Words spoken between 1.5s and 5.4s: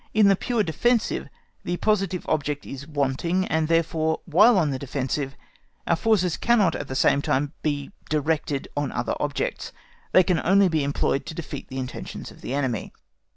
the positive object is wanting, and therefore, while on the defensive,